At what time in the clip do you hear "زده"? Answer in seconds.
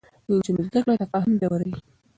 0.67-0.79